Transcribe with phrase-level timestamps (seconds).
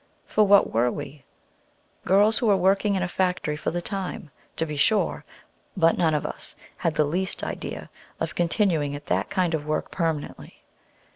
[0.25, 1.25] For what were we?
[2.05, 5.23] Girls who were working in a factory for the time, to be sure;
[5.77, 7.87] but none of us had the least idea
[8.19, 10.63] of continuing at that kind of work permanently.